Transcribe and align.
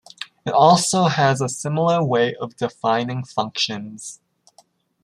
It 0.47 0.53
also 0.53 1.03
has 1.03 1.41
a 1.41 1.47
similar 1.47 2.03
way 2.03 2.33
of 2.33 2.55
defining 2.55 3.23
functions. 3.23 4.19